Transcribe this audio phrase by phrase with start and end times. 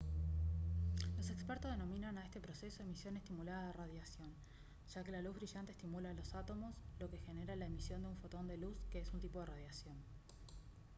[1.17, 4.31] los expertos denominan a este proceso «emisión estimulada de radiación»
[4.91, 8.07] ya que la luz brillante estimula a los átomos lo que genera la emisión de
[8.07, 9.95] un fotón de luz que es un tipo de radiación